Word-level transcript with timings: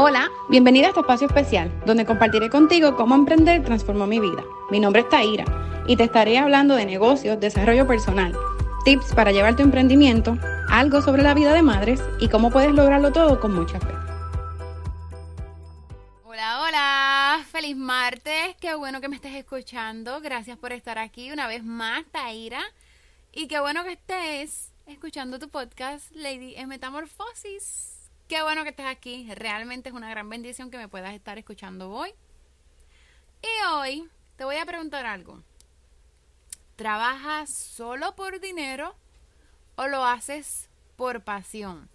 Hola, 0.00 0.30
bienvenida 0.48 0.86
a 0.86 0.88
este 0.90 1.00
espacio 1.00 1.26
especial, 1.26 1.72
donde 1.84 2.06
compartiré 2.06 2.48
contigo 2.50 2.94
cómo 2.94 3.16
emprender 3.16 3.64
transformó 3.64 4.06
mi 4.06 4.20
vida. 4.20 4.44
Mi 4.70 4.78
nombre 4.78 5.00
es 5.00 5.08
Taira 5.08 5.44
y 5.88 5.96
te 5.96 6.04
estaré 6.04 6.38
hablando 6.38 6.76
de 6.76 6.86
negocios, 6.86 7.40
desarrollo 7.40 7.84
personal, 7.84 8.32
tips 8.84 9.12
para 9.12 9.32
llevar 9.32 9.56
tu 9.56 9.64
emprendimiento, 9.64 10.38
algo 10.70 11.02
sobre 11.02 11.22
la 11.22 11.34
vida 11.34 11.52
de 11.52 11.62
madres 11.62 12.00
y 12.20 12.28
cómo 12.28 12.52
puedes 12.52 12.72
lograrlo 12.72 13.10
todo 13.10 13.40
con 13.40 13.52
mucha 13.52 13.80
fe. 13.80 13.92
Hola, 16.22 16.62
hola, 16.62 17.44
feliz 17.50 17.76
martes, 17.76 18.54
qué 18.60 18.76
bueno 18.76 19.00
que 19.00 19.08
me 19.08 19.16
estés 19.16 19.34
escuchando, 19.34 20.20
gracias 20.20 20.56
por 20.58 20.72
estar 20.72 20.98
aquí 20.98 21.32
una 21.32 21.48
vez 21.48 21.64
más, 21.64 22.04
Taira, 22.12 22.60
y 23.32 23.48
qué 23.48 23.58
bueno 23.58 23.82
que 23.82 23.94
estés 23.94 24.70
escuchando 24.86 25.40
tu 25.40 25.48
podcast, 25.48 26.12
Lady 26.12 26.54
en 26.54 26.68
Metamorfosis. 26.68 27.97
Qué 28.28 28.42
bueno 28.42 28.62
que 28.62 28.70
estés 28.70 28.86
aquí. 28.86 29.26
Realmente 29.34 29.88
es 29.88 29.94
una 29.94 30.10
gran 30.10 30.28
bendición 30.28 30.70
que 30.70 30.76
me 30.76 30.88
puedas 30.88 31.14
estar 31.14 31.38
escuchando 31.38 31.90
hoy. 31.90 32.12
Y 33.40 33.66
hoy 33.72 34.10
te 34.36 34.44
voy 34.44 34.56
a 34.56 34.66
preguntar 34.66 35.06
algo. 35.06 35.42
¿Trabajas 36.76 37.48
solo 37.56 38.14
por 38.14 38.38
dinero 38.38 38.94
o 39.76 39.86
lo 39.88 40.04
haces 40.04 40.68
por 40.96 41.24
pasión? 41.24 41.88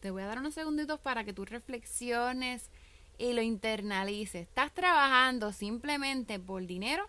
Te 0.00 0.10
voy 0.10 0.22
a 0.22 0.26
dar 0.26 0.38
unos 0.38 0.54
segunditos 0.54 0.98
para 1.00 1.22
que 1.24 1.34
tú 1.34 1.44
reflexiones 1.44 2.70
y 3.18 3.34
lo 3.34 3.42
internalices. 3.42 4.48
¿Estás 4.48 4.72
trabajando 4.72 5.52
simplemente 5.52 6.38
por 6.40 6.66
dinero 6.66 7.06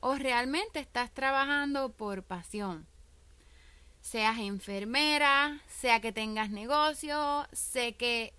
o 0.00 0.16
realmente 0.16 0.80
estás 0.80 1.12
trabajando 1.12 1.92
por 1.92 2.24
pasión? 2.24 2.89
Seas 4.00 4.38
enfermera, 4.38 5.60
sea 5.66 6.00
que 6.00 6.12
tengas 6.12 6.50
negocio, 6.50 7.46
sea 7.52 7.92
que, 7.92 8.34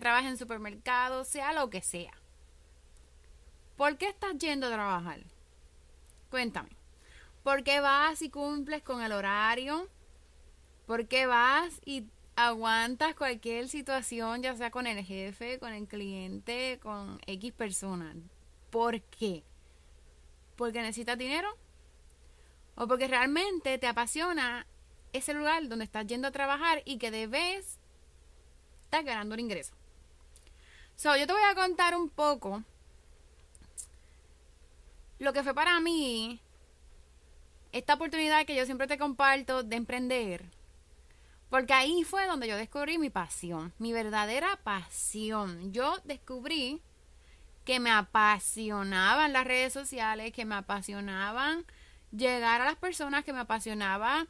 trabajes 0.00 0.30
en 0.30 0.36
supermercado, 0.36 1.24
sea 1.24 1.52
lo 1.52 1.70
que 1.70 1.82
sea. 1.82 2.12
¿Por 3.76 3.98
qué 3.98 4.08
estás 4.08 4.36
yendo 4.38 4.66
a 4.66 4.72
trabajar? 4.72 5.20
Cuéntame. 6.30 6.70
¿Por 7.42 7.62
qué 7.62 7.80
vas 7.80 8.22
y 8.22 8.30
cumples 8.30 8.82
con 8.82 9.02
el 9.02 9.12
horario? 9.12 9.88
¿Por 10.86 11.06
qué 11.06 11.26
vas 11.26 11.80
y 11.84 12.06
aguantas 12.36 13.14
cualquier 13.14 13.68
situación, 13.68 14.42
ya 14.42 14.54
sea 14.56 14.70
con 14.70 14.86
el 14.86 15.04
jefe, 15.04 15.58
con 15.58 15.72
el 15.72 15.86
cliente, 15.86 16.78
con 16.82 17.20
X 17.26 17.52
persona? 17.52 18.14
¿Por 18.70 19.00
qué? 19.02 19.44
¿Porque 20.56 20.80
necesitas 20.80 21.18
dinero? 21.18 21.48
¿O 22.74 22.86
porque 22.86 23.08
realmente 23.08 23.78
te 23.78 23.86
apasiona 23.86 24.66
ese 25.16 25.34
lugar 25.34 25.68
donde 25.68 25.84
estás 25.84 26.06
yendo 26.06 26.28
a 26.28 26.32
trabajar 26.32 26.82
y 26.84 26.98
que 26.98 27.10
debes 27.10 27.78
estar 28.84 29.04
ganando 29.04 29.34
un 29.34 29.40
ingreso. 29.40 29.74
So, 30.96 31.16
yo 31.16 31.26
te 31.26 31.32
voy 31.32 31.42
a 31.42 31.54
contar 31.54 31.94
un 31.94 32.08
poco 32.08 32.62
lo 35.18 35.32
que 35.32 35.42
fue 35.42 35.54
para 35.54 35.80
mí 35.80 36.40
esta 37.72 37.94
oportunidad 37.94 38.46
que 38.46 38.56
yo 38.56 38.64
siempre 38.64 38.86
te 38.86 38.96
comparto 38.98 39.62
de 39.62 39.76
emprender. 39.76 40.44
Porque 41.50 41.74
ahí 41.74 42.04
fue 42.04 42.26
donde 42.26 42.48
yo 42.48 42.56
descubrí 42.56 42.98
mi 42.98 43.10
pasión, 43.10 43.72
mi 43.78 43.92
verdadera 43.92 44.58
pasión. 44.64 45.72
Yo 45.72 45.98
descubrí 46.04 46.80
que 47.64 47.78
me 47.78 47.90
apasionaban 47.90 49.32
las 49.32 49.46
redes 49.46 49.72
sociales, 49.72 50.32
que 50.32 50.44
me 50.44 50.54
apasionaban 50.54 51.66
llegar 52.12 52.60
a 52.60 52.64
las 52.64 52.76
personas, 52.76 53.24
que 53.24 53.32
me 53.32 53.40
apasionaba 53.40 54.26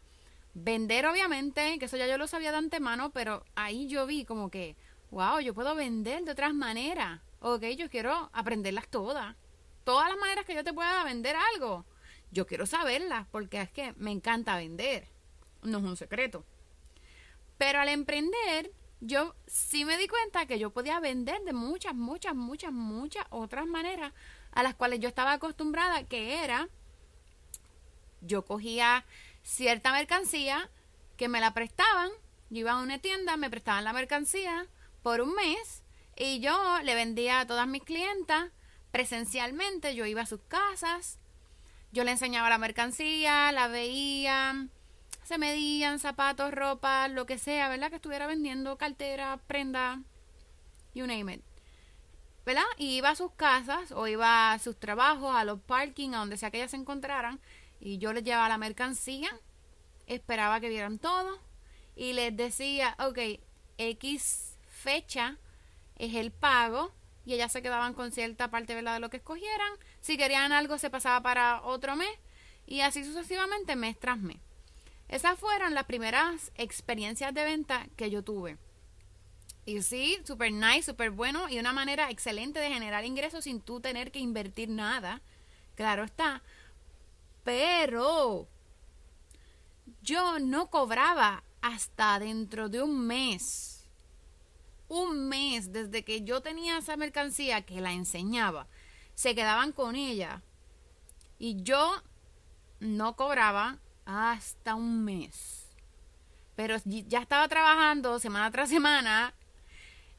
Vender, 0.59 1.05
obviamente, 1.05 1.79
que 1.79 1.85
eso 1.85 1.99
ya 1.99 2.07
yo 2.07 2.17
lo 2.17 2.27
sabía 2.27 2.51
de 2.51 2.57
antemano, 2.57 3.11
pero 3.11 3.45
ahí 3.57 3.89
yo 3.89 4.07
vi 4.07 4.25
como 4.25 4.51
que, 4.51 4.75
wow, 5.11 5.39
yo 5.41 5.53
puedo 5.53 5.75
vender 5.75 6.25
de 6.25 6.33
otras 6.33 6.55
maneras. 6.55 7.21
Ok, 7.41 7.65
yo 7.77 7.91
quiero 7.91 8.31
aprenderlas 8.33 8.89
todas. 8.89 9.37
Todas 9.85 10.09
las 10.09 10.17
maneras 10.17 10.47
que 10.47 10.55
yo 10.55 10.65
te 10.65 10.73
pueda 10.73 11.05
vender 11.05 11.37
algo. 11.53 11.85
Yo 12.31 12.47
quiero 12.47 12.65
saberlas 12.65 13.27
porque 13.31 13.61
es 13.61 13.71
que 13.71 13.93
me 13.99 14.11
encanta 14.11 14.57
vender. 14.57 15.07
No 15.63 15.77
es 15.77 15.85
un 15.85 15.99
secreto. 15.99 16.43
Pero 17.59 17.79
al 17.81 17.91
emprender, 17.91 18.73
yo 19.03 19.35
sí 19.47 19.85
me 19.85 19.99
di 19.99 20.09
cuenta 20.09 20.47
que 20.47 20.59
yo 20.59 20.71
podía 20.71 21.01
vender 21.01 21.43
de 21.43 21.53
muchas, 21.53 21.95
muchas, 21.95 22.35
muchas, 22.35 22.73
muchas 22.73 23.27
otras 23.29 23.67
maneras 23.67 24.15
a 24.53 24.63
las 24.63 24.75
cuales 24.75 25.01
yo 25.01 25.09
estaba 25.09 25.35
acostumbrada, 25.35 26.05
que 26.05 26.43
era, 26.43 26.71
yo 28.23 28.47
cogía 28.47 29.05
cierta 29.47 29.93
mercancía 29.93 30.69
que 31.17 31.29
me 31.29 31.41
la 31.41 31.55
prestaban. 31.55 32.11
Yo 32.51 32.61
iba 32.61 32.73
a 32.73 32.83
una 32.83 32.99
tienda, 32.99 33.37
me 33.37 33.49
prestaban 33.49 33.85
la 33.85 33.93
mercancía 33.93 34.67
por 35.03 35.21
un 35.21 35.35
mes 35.35 35.83
y 36.17 36.41
yo 36.41 36.81
le 36.83 36.95
vendía 36.95 37.41
a 37.41 37.47
todas 37.47 37.67
mis 37.67 37.83
clientas 37.83 38.51
presencialmente. 38.91 39.95
Yo 39.95 40.05
iba 40.05 40.23
a 40.23 40.27
sus 40.27 40.41
casas, 40.49 41.19
yo 41.93 42.05
le 42.05 42.11
enseñaba 42.11 42.51
la 42.51 42.59
mercancía, 42.59 43.53
la 43.53 43.69
veía, 43.69 44.69
se 45.23 45.39
medían 45.39 46.01
zapatos, 46.01 46.53
ropa, 46.53 47.09
lo 47.09 47.25
que 47.27 47.39
sea, 47.39 47.69
¿verdad? 47.69 47.91
Que 47.91 47.97
estuviera 47.97 48.27
vendiendo 48.27 48.77
cartera, 48.77 49.39
prenda, 49.47 50.03
you 50.95 51.07
name 51.07 51.35
it. 51.35 51.43
¿verdad? 52.45 52.63
Y 52.79 52.97
iba 52.97 53.11
a 53.11 53.17
sus 53.17 53.33
casas 53.33 53.91
o 53.91 54.07
iba 54.07 54.53
a 54.53 54.59
sus 54.61 54.79
trabajos, 54.79 55.35
a 55.35 55.45
los 55.45 55.61
parking, 55.61 56.11
a 56.11 56.19
donde 56.19 56.37
sea 56.37 56.53
que 56.53 56.59
ellas 56.59 56.71
se 56.71 56.77
encontraran 56.77 57.41
y 57.81 57.99
yo 57.99 58.13
les 58.13 58.25
llevaba 58.25 58.49
la 58.49 58.59
mercancía, 58.59 59.29
esperaba 60.07 60.61
que 60.61 60.69
vieran 60.69 60.99
todo 60.99 61.39
y 61.95 62.13
les 62.13 62.37
decía, 62.37 62.97
ok, 62.99 63.19
X 63.79 64.57
fecha 64.69 65.39
es 65.97 66.15
el 66.15 66.31
pago 66.31 66.93
y 67.25 67.35
ellas 67.35 67.53
se 67.53 67.63
quedaban 67.63 67.95
con 67.95 68.13
cierta 68.13 68.51
parte 68.51 68.75
de 68.75 69.01
lo 69.01 69.11
que 69.11 69.17
escogieran. 69.17 69.73
Si 70.01 70.17
querían 70.17 70.53
algo 70.53 70.79
se 70.79 70.91
pasaba 70.91 71.21
para 71.23 71.63
otro 71.63 71.97
mes 71.97 72.11
y 72.67 72.81
así 72.81 73.05
sucesivamente 73.05 73.77
mes 73.77 73.99
tras 73.99 74.19
mes. 74.19 74.39
Esas 75.09 75.39
fueron 75.39 75.75
las 75.75 75.85
primeras 75.85 76.53
experiencias 76.57 77.33
de 77.33 77.45
venta 77.45 77.87
que 77.97 78.11
yo 78.11 78.23
tuve. 78.23 78.59
Y 79.65 79.83
sí, 79.83 80.19
super 80.25 80.53
nice, 80.53 80.83
super 80.83 81.11
bueno 81.11 81.49
y 81.49 81.59
una 81.59 81.73
manera 81.73 82.11
excelente 82.11 82.61
de 82.61 82.71
generar 82.71 83.05
ingresos 83.05 83.45
sin 83.45 83.61
tú 83.61 83.81
tener 83.81 84.13
que 84.13 84.21
invertir 84.21 84.69
nada. 84.69 85.21
Claro 85.75 86.05
está. 86.05 86.43
Pero 87.47 88.49
yo 90.03 90.41
no 90.41 90.69
cobraba 90.69 91.45
hasta 91.63 92.19
dentro 92.19 92.69
de 92.69 92.83
un 92.83 93.07
mes. 93.07 93.89
Un 94.89 95.29
mes 95.29 95.73
desde 95.73 96.05
que 96.05 96.23
yo 96.23 96.41
tenía 96.41 96.79
esa 96.79 96.97
mercancía 96.97 97.63
que 97.63 97.81
la 97.81 97.93
enseñaba. 97.93 98.67
Se 99.15 99.37
quedaban 99.37 99.71
con 99.71 99.95
ella. 99.95 100.43
Y 101.39 101.63
yo 101.63 102.03
no 102.81 103.15
cobraba 103.15 103.79
hasta 104.07 104.75
un 104.75 105.05
mes. 105.05 105.69
Pero 106.57 106.75
ya 106.85 107.21
estaba 107.21 107.47
trabajando 107.47 108.19
semana 108.19 108.51
tras 108.51 108.71
semana, 108.71 109.35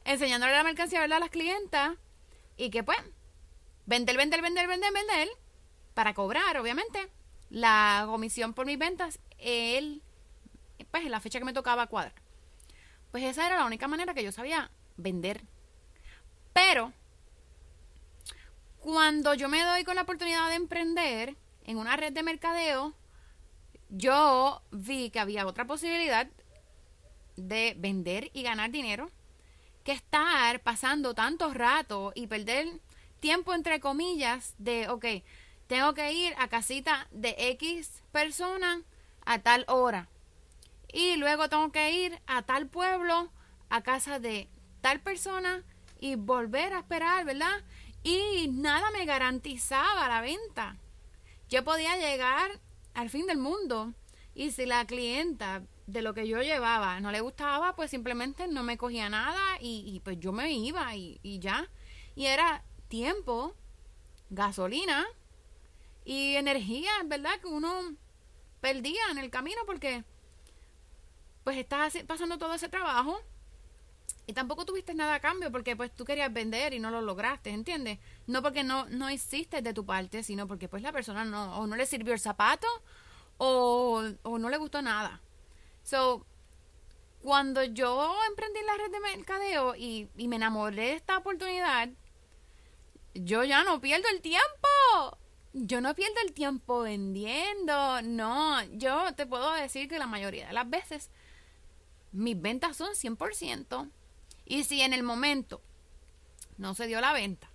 enseñándole 0.06 0.54
la 0.54 0.64
mercancía 0.64 1.04
a 1.04 1.08
las 1.08 1.30
clientas. 1.30 1.98
Y 2.56 2.70
que 2.70 2.86
pues, 2.86 3.00
vender, 3.86 4.16
vender, 4.16 4.42
vender, 4.42 4.66
vender, 4.66 4.94
vender, 4.94 5.28
para 5.94 6.14
cobrar, 6.14 6.58
obviamente 6.58 7.17
la 7.50 8.06
comisión 8.08 8.54
por 8.54 8.66
mis 8.66 8.78
ventas, 8.78 9.20
él, 9.38 10.02
pues 10.92 11.06
en 11.06 11.12
la 11.12 11.20
fecha 11.20 11.40
que 11.40 11.46
me 11.46 11.54
tocaba 11.54 11.88
cuadrar. 11.88 12.14
Pues 13.12 13.24
esa 13.24 13.46
era 13.46 13.58
la 13.58 13.66
única 13.66 13.88
manera 13.88 14.14
que 14.14 14.24
yo 14.24 14.32
sabía 14.32 14.72
vender. 14.98 15.42
Pero, 16.54 16.92
cuando 18.80 19.34
yo 19.34 19.50
me 19.50 19.64
doy 19.64 19.84
con 19.84 19.96
la 19.96 20.04
oportunidad 20.04 20.50
de 20.50 20.56
emprender 20.56 21.36
en 21.64 21.78
una 21.78 21.96
red 21.96 22.14
de 22.14 22.24
mercadeo, 22.24 22.94
yo 23.90 24.62
vi 24.72 25.10
que 25.10 25.20
había 25.20 25.46
otra 25.46 25.66
posibilidad 25.66 26.28
de 27.36 27.76
vender 27.78 28.30
y 28.34 28.44
ganar 28.44 28.72
dinero 28.72 29.10
que 29.84 29.92
estar 29.94 30.62
pasando 30.62 31.14
tanto 31.14 31.54
rato 31.54 32.12
y 32.14 32.28
perder 32.28 32.82
tiempo 33.20 33.54
entre 33.54 33.80
comillas 33.80 34.54
de, 34.58 34.90
ok, 34.90 35.06
tengo 35.68 35.94
que 35.94 36.14
ir 36.14 36.34
a 36.38 36.48
casita 36.48 37.08
de 37.12 37.36
X 37.38 38.04
persona 38.12 38.82
a 39.26 39.40
tal 39.40 39.66
hora. 39.68 40.10
Y 40.92 41.18
luego 41.18 41.50
tengo 41.50 41.72
que 41.72 41.92
ir 41.92 42.20
a 42.26 42.42
tal 42.44 42.68
pueblo, 42.68 43.32
a 43.70 43.82
casa 43.82 44.20
de 44.20 44.50
tal 44.82 45.02
persona 45.02 45.64
y 46.00 46.16
volver 46.16 46.74
a 46.74 46.80
esperar, 46.80 47.26
¿verdad? 47.26 47.64
Y 48.04 48.48
nada 48.50 48.90
me 48.92 49.06
garantizaba 49.06 50.08
la 50.08 50.22
venta. 50.22 50.78
Yo 51.50 51.64
podía 51.64 51.98
llegar 51.98 52.60
al 52.94 53.10
fin 53.10 53.28
del 53.28 53.38
mundo 53.38 53.94
y 54.34 54.52
si 54.52 54.66
la 54.66 54.86
clienta 54.86 55.64
de 55.88 56.02
lo 56.02 56.14
que 56.14 56.28
yo 56.28 56.42
llevaba 56.42 57.00
no 57.00 57.12
le 57.12 57.22
gustaba, 57.22 57.76
pues 57.76 57.90
simplemente 57.90 58.48
no 58.48 58.64
me 58.64 58.78
cogía 58.78 59.10
nada 59.10 59.42
y, 59.60 60.02
pues 60.04 60.20
yo 60.20 60.32
me 60.32 60.52
iba 60.52 60.96
y, 60.96 61.40
ya. 61.40 61.70
Y 62.16 62.26
era 62.26 62.64
tiempo, 62.88 63.54
gasolina 64.30 65.06
y 66.08 66.38
energía, 66.38 66.90
¿verdad? 67.04 67.38
Que 67.42 67.48
uno 67.48 67.94
perdía 68.62 69.02
en 69.12 69.18
el 69.18 69.30
camino 69.30 69.60
porque 69.66 70.06
pues 71.44 71.58
estás 71.58 71.98
pasando 72.08 72.38
todo 72.38 72.54
ese 72.54 72.70
trabajo 72.70 73.20
y 74.26 74.32
tampoco 74.32 74.64
tuviste 74.64 74.94
nada 74.94 75.16
a 75.16 75.20
cambio 75.20 75.52
porque 75.52 75.76
pues 75.76 75.94
tú 75.94 76.06
querías 76.06 76.32
vender 76.32 76.74
y 76.74 76.80
no 76.80 76.92
lo 76.92 77.02
lograste, 77.02 77.50
¿entiendes? 77.50 78.00
No 78.26 78.42
porque 78.42 78.64
no, 78.64 78.86
no 78.86 79.12
hiciste 79.12 79.62
de 79.62 79.74
tu 79.74 79.86
parte, 79.86 80.24
sino 80.24 80.48
porque 80.48 80.70
pues 80.70 80.82
la 80.82 80.94
persona 80.94 81.26
no, 81.26 81.60
o 81.60 81.68
no 81.68 81.76
le 81.76 81.86
sirvió 81.86 82.14
el 82.14 82.22
zapato 82.22 82.68
o, 83.38 84.02
o 84.24 84.40
no 84.40 84.50
le 84.50 84.56
gustó 84.56 84.82
nada. 84.82 85.22
So, 85.84 86.26
cuando 87.20 87.66
yo 87.66 88.16
emprendí 88.30 88.62
la 88.66 88.78
red 88.78 88.92
de 88.94 89.00
mercadeo 89.02 89.76
y, 89.76 90.10
y 90.16 90.30
me 90.30 90.38
enamoré 90.38 90.76
de 90.76 90.94
esta 90.94 91.18
oportunidad, 91.18 91.90
yo 93.14 93.44
ya 93.44 93.66
no 93.66 93.82
pierdo 93.82 94.08
el 94.08 94.22
tiempo. 94.22 95.18
Yo 95.60 95.82
no 95.82 95.96
pierdo 95.96 96.20
el 96.24 96.34
tiempo 96.34 96.82
vendiendo. 96.82 98.02
No, 98.04 98.64
yo 98.74 99.14
te 99.16 99.26
puedo 99.26 99.52
decir 99.54 99.90
que 99.90 99.98
la 99.98 100.06
mayoría 100.06 100.48
de 100.48 100.54
las 100.54 100.70
veces 100.70 101.10
mis 102.12 102.40
ventas 102.40 102.78
son 102.78 102.94
100%. 102.94 103.90
Y 104.46 104.64
si 104.66 104.82
en 104.82 104.94
el 104.94 105.02
momento 105.02 105.62
no 106.58 106.76
se 106.76 106.86
dio 106.86 107.02
la 107.02 107.12
venta, 107.12 107.50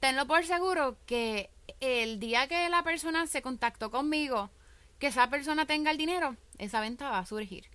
tenlo 0.00 0.26
por 0.26 0.44
seguro 0.44 0.98
que 1.06 1.50
el 1.80 2.20
día 2.20 2.46
que 2.46 2.68
la 2.68 2.82
persona 2.84 3.26
se 3.26 3.40
contactó 3.40 3.90
conmigo, 3.90 4.50
que 4.98 5.06
esa 5.06 5.30
persona 5.30 5.64
tenga 5.64 5.90
el 5.90 5.96
dinero, 5.96 6.36
esa 6.58 6.80
venta 6.80 7.08
va 7.08 7.20
a 7.20 7.26
surgir. 7.26 7.70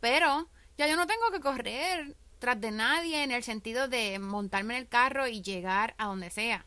Pero 0.00 0.48
ya 0.76 0.88
yo 0.88 0.96
no 0.96 1.06
tengo 1.06 1.30
que 1.30 1.40
correr 1.40 2.16
tras 2.40 2.60
de 2.60 2.72
nadie 2.72 3.22
en 3.22 3.30
el 3.30 3.44
sentido 3.44 3.86
de 3.86 4.18
montarme 4.18 4.74
en 4.74 4.82
el 4.82 4.88
carro 4.88 5.28
y 5.28 5.42
llegar 5.42 5.94
a 5.96 6.06
donde 6.06 6.30
sea. 6.30 6.66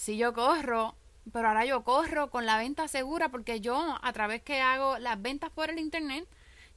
Si 0.00 0.16
yo 0.16 0.32
corro, 0.32 0.94
pero 1.30 1.48
ahora 1.48 1.66
yo 1.66 1.84
corro 1.84 2.30
con 2.30 2.46
la 2.46 2.56
venta 2.56 2.88
segura 2.88 3.28
porque 3.28 3.60
yo 3.60 3.98
a 4.00 4.12
través 4.14 4.40
que 4.40 4.62
hago 4.62 4.98
las 4.98 5.20
ventas 5.20 5.50
por 5.50 5.68
el 5.68 5.78
internet, 5.78 6.26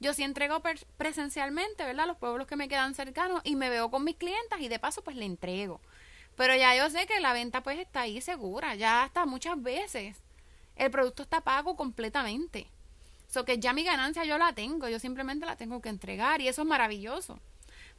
yo 0.02 0.14
sí 0.14 0.24
entrego 0.24 0.62
presencialmente, 0.98 1.86
¿verdad? 1.86 2.06
Los 2.06 2.18
pueblos 2.18 2.48
que 2.48 2.58
me 2.58 2.68
quedan 2.68 2.96
cercanos 2.96 3.40
y 3.46 3.56
me 3.56 3.70
veo 3.70 3.90
con 3.90 4.04
mis 4.04 4.18
clientas 4.18 4.60
y 4.60 4.68
de 4.68 4.78
paso 4.78 5.06
pues 5.06 5.16
le 5.16 5.24
entrego. 5.24 5.80
Pero 6.36 6.54
ya 6.58 6.76
yo 6.76 6.90
sé 6.90 7.06
que 7.08 7.22
la 7.22 7.32
venta 7.32 7.64
pues 7.64 7.80
está 7.80 8.02
ahí 8.02 8.20
segura, 8.20 8.76
ya 8.76 9.04
hasta 9.04 9.26
muchas 9.26 9.62
veces 9.62 10.18
el 10.76 10.92
producto 10.92 11.24
está 11.24 11.40
pago 11.40 11.78
completamente. 11.78 12.68
So 13.30 13.46
que 13.46 13.58
ya 13.58 13.72
mi 13.72 13.86
ganancia 13.86 14.26
yo 14.26 14.38
la 14.38 14.52
tengo, 14.52 14.90
yo 14.90 15.00
simplemente 15.00 15.46
la 15.46 15.56
tengo 15.56 15.82
que 15.82 15.88
entregar 15.88 16.42
y 16.42 16.50
eso 16.50 16.64
es 16.64 16.68
maravilloso. 16.68 17.40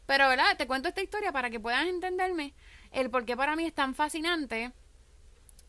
Pero, 0.04 0.28
¿verdad? 0.28 0.54
Te 0.58 0.66
cuento 0.66 0.88
esta 0.88 1.00
historia 1.00 1.32
para 1.32 1.48
que 1.48 1.60
puedas 1.60 1.86
entenderme 1.86 2.52
el 2.92 3.08
por 3.08 3.24
qué 3.24 3.38
para 3.38 3.56
mí 3.56 3.64
es 3.64 3.72
tan 3.72 3.94
fascinante 3.94 4.70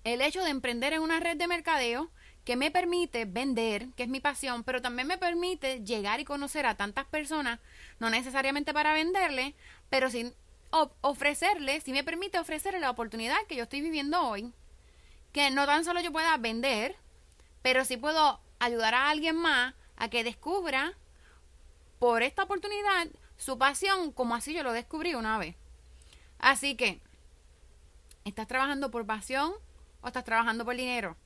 el 0.05 0.21
hecho 0.21 0.43
de 0.43 0.51
emprender 0.51 0.93
en 0.93 1.01
una 1.01 1.19
red 1.19 1.35
de 1.35 1.47
mercadeo 1.47 2.09
que 2.45 2.55
me 2.55 2.69
permite 2.69 3.25
vender, 3.25 3.87
que 3.97 4.03
es 4.03 4.09
mi 4.09 4.19
pasión, 4.19 4.63
pero 4.63 4.81
también 4.81 5.07
me 5.07 5.17
permite 5.17 5.83
llegar 5.83 6.19
y 6.19 6.25
conocer 6.25 6.67
a 6.67 6.75
tantas 6.75 7.05
personas, 7.05 7.59
no 7.99 8.11
necesariamente 8.11 8.71
para 8.71 8.93
venderle, 8.93 9.55
pero 9.89 10.11
sin 10.11 10.33
ofrecerle, 11.01 11.81
si 11.81 11.91
me 11.91 12.03
permite 12.03 12.37
ofrecerle 12.37 12.79
la 12.79 12.91
oportunidad 12.91 13.35
que 13.49 13.55
yo 13.55 13.63
estoy 13.63 13.81
viviendo 13.81 14.21
hoy, 14.21 14.53
que 15.31 15.49
no 15.49 15.65
tan 15.65 15.83
solo 15.83 16.01
yo 16.01 16.11
pueda 16.11 16.37
vender, 16.37 16.95
pero 17.63 17.83
sí 17.83 17.97
puedo 17.97 18.39
ayudar 18.59 18.93
a 18.93 19.09
alguien 19.09 19.35
más 19.35 19.73
a 19.97 20.09
que 20.09 20.23
descubra 20.23 20.93
por 21.97 22.21
esta 22.21 22.43
oportunidad 22.43 23.07
su 23.37 23.57
pasión, 23.57 24.11
como 24.11 24.35
así 24.35 24.53
yo 24.53 24.61
lo 24.61 24.71
descubrí 24.71 25.15
una 25.15 25.39
vez. 25.39 25.55
Así 26.37 26.75
que, 26.75 27.01
¿estás 28.23 28.47
trabajando 28.47 28.91
por 28.91 29.07
pasión 29.07 29.55
o 30.05 30.07
estás 30.07 30.23
trabajando 30.23 30.63
por 30.63 30.75
dinero? 30.75 31.17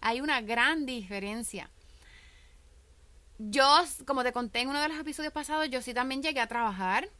Hay 0.00 0.22
una 0.22 0.40
gran 0.40 0.86
diferencia. 0.86 1.68
Yo, 3.38 3.84
como 4.06 4.22
te 4.22 4.32
conté 4.32 4.60
en 4.60 4.70
uno 4.70 4.80
de 4.80 4.88
los 4.88 4.98
episodios 4.98 5.34
pasados, 5.34 5.68
yo 5.68 5.82
sí 5.82 5.92
también 5.92 6.22
llegué 6.22 6.40
a 6.40 6.46
trabajar. 6.46 7.10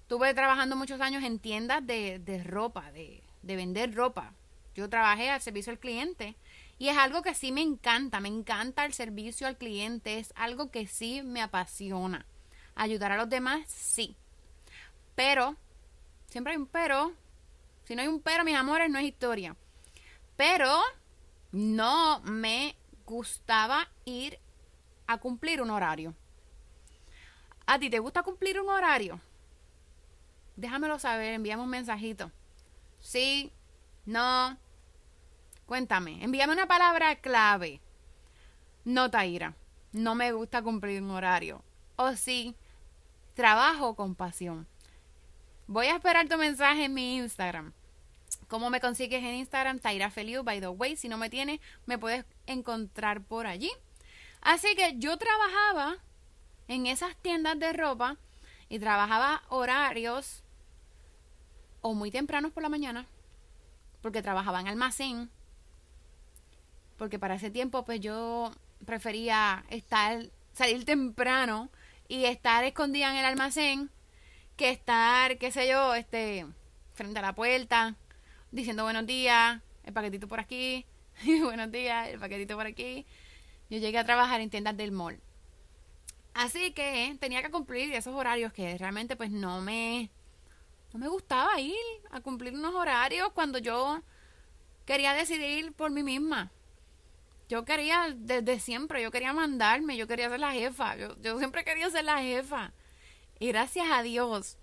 Estuve 0.00 0.34
trabajando 0.34 0.74
muchos 0.74 1.00
años 1.00 1.22
en 1.22 1.38
tiendas 1.38 1.86
de, 1.86 2.18
de 2.18 2.42
ropa, 2.42 2.90
de, 2.90 3.22
de 3.42 3.56
vender 3.56 3.94
ropa. 3.94 4.32
Yo 4.74 4.90
trabajé 4.90 5.30
al 5.30 5.40
servicio 5.40 5.70
al 5.70 5.78
cliente 5.78 6.34
y 6.76 6.88
es 6.88 6.98
algo 6.98 7.22
que 7.22 7.34
sí 7.34 7.52
me 7.52 7.62
encanta, 7.62 8.18
me 8.18 8.28
encanta 8.28 8.84
el 8.84 8.94
servicio 8.94 9.46
al 9.46 9.56
cliente, 9.56 10.18
es 10.18 10.32
algo 10.34 10.72
que 10.72 10.88
sí 10.88 11.22
me 11.22 11.40
apasiona. 11.40 12.26
Ayudar 12.74 13.12
a 13.12 13.16
los 13.16 13.28
demás, 13.28 13.62
sí. 13.68 14.16
Pero, 15.14 15.54
siempre 16.28 16.52
hay 16.52 16.58
un 16.58 16.66
pero. 16.66 17.14
Si 17.86 17.94
no 17.94 18.02
hay 18.02 18.08
un 18.08 18.20
pero, 18.20 18.44
mis 18.44 18.56
amores, 18.56 18.90
no 18.90 18.98
es 18.98 19.04
historia. 19.04 19.56
Pero 20.36 20.80
no 21.52 22.20
me 22.24 22.76
gustaba 23.06 23.88
ir 24.04 24.38
a 25.06 25.18
cumplir 25.18 25.62
un 25.62 25.70
horario. 25.70 26.14
¿A 27.64 27.78
ti 27.78 27.88
te 27.88 28.00
gusta 28.00 28.22
cumplir 28.22 28.60
un 28.60 28.68
horario? 28.68 29.20
Déjamelo 30.56 30.98
saber, 30.98 31.34
envíame 31.34 31.62
un 31.62 31.70
mensajito. 31.70 32.32
Sí, 32.98 33.52
no. 34.04 34.58
Cuéntame, 35.66 36.24
envíame 36.24 36.52
una 36.52 36.66
palabra 36.66 37.16
clave. 37.16 37.80
No, 38.84 39.10
Taira, 39.10 39.54
no 39.92 40.14
me 40.14 40.32
gusta 40.32 40.62
cumplir 40.62 41.02
un 41.02 41.10
horario. 41.10 41.62
O 41.96 42.12
sí, 42.14 42.56
trabajo 43.34 43.94
con 43.94 44.14
pasión. 44.14 44.66
Voy 45.68 45.86
a 45.86 45.96
esperar 45.96 46.28
tu 46.28 46.36
mensaje 46.36 46.84
en 46.84 46.94
mi 46.94 47.16
Instagram. 47.16 47.72
¿Cómo 48.46 48.70
me 48.70 48.80
consigues 48.80 49.24
en 49.24 49.34
Instagram? 49.34 49.80
Taira 49.80 50.10
Feliu, 50.10 50.44
by 50.44 50.60
the 50.60 50.68
way. 50.68 50.96
Si 50.96 51.08
no 51.08 51.18
me 51.18 51.28
tienes, 51.28 51.60
me 51.86 51.98
puedes 51.98 52.24
encontrar 52.46 53.20
por 53.22 53.48
allí. 53.48 53.70
Así 54.42 54.76
que 54.76 54.94
yo 54.98 55.16
trabajaba 55.16 55.96
en 56.68 56.86
esas 56.86 57.16
tiendas 57.16 57.58
de 57.58 57.72
ropa 57.72 58.16
y 58.68 58.78
trabajaba 58.78 59.42
horarios 59.48 60.44
o 61.80 61.94
muy 61.94 62.12
tempranos 62.12 62.52
por 62.52 62.62
la 62.62 62.68
mañana, 62.68 63.06
porque 64.02 64.22
trabajaba 64.22 64.60
en 64.60 64.68
almacén, 64.68 65.30
porque 66.96 67.18
para 67.18 67.36
ese 67.36 67.50
tiempo 67.50 67.84
pues 67.84 68.00
yo 68.00 68.52
prefería 68.84 69.64
estar, 69.70 70.30
salir 70.52 70.84
temprano 70.84 71.70
y 72.06 72.24
estar 72.24 72.62
escondida 72.64 73.10
en 73.10 73.16
el 73.16 73.24
almacén 73.24 73.90
que 74.56 74.70
estar, 74.70 75.38
qué 75.38 75.52
sé 75.52 75.68
yo, 75.68 75.94
este, 75.94 76.46
frente 76.94 77.18
a 77.18 77.22
la 77.22 77.34
puerta 77.34 77.94
diciendo 78.50 78.84
buenos 78.84 79.06
días, 79.06 79.60
el 79.84 79.92
paquetito 79.92 80.28
por 80.28 80.40
aquí, 80.40 80.86
buenos 81.42 81.70
días, 81.70 82.08
el 82.08 82.18
paquetito 82.18 82.56
por 82.56 82.66
aquí. 82.66 83.06
Yo 83.68 83.78
llegué 83.78 83.98
a 83.98 84.04
trabajar 84.04 84.40
en 84.40 84.50
tiendas 84.50 84.76
del 84.76 84.92
mall. 84.92 85.20
Así 86.32 86.72
que 86.72 87.16
tenía 87.20 87.42
que 87.42 87.50
cumplir 87.50 87.92
esos 87.92 88.14
horarios 88.14 88.52
que 88.52 88.76
realmente 88.78 89.16
pues 89.16 89.30
no 89.30 89.60
me 89.60 90.10
no 90.92 91.00
me 91.00 91.08
gustaba 91.08 91.60
ir 91.60 91.74
a 92.10 92.20
cumplir 92.20 92.54
unos 92.54 92.74
horarios 92.74 93.30
cuando 93.32 93.58
yo 93.58 94.02
quería 94.84 95.12
decidir 95.12 95.72
por 95.72 95.90
mí 95.90 96.02
misma. 96.02 96.50
Yo 97.48 97.64
quería 97.64 98.14
desde 98.16 98.58
siempre, 98.60 99.02
yo 99.02 99.10
quería 99.10 99.32
mandarme, 99.32 99.96
yo 99.96 100.06
quería 100.06 100.28
ser 100.28 100.40
la 100.40 100.52
jefa, 100.52 100.96
yo, 100.96 101.20
yo 101.20 101.38
siempre 101.38 101.64
quería 101.64 101.90
ser 101.90 102.04
la 102.04 102.22
jefa. 102.22 102.72
Y 103.38 103.48
gracias 103.48 103.86
a 103.90 104.02
Dios 104.02 104.56